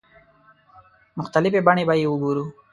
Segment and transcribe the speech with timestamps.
[1.19, 2.45] مختلفې بڼې به یې وګورو.